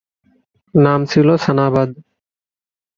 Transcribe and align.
নাম 0.73 0.99
ছিল 1.05 1.27
সানাবাদ। 1.37 1.89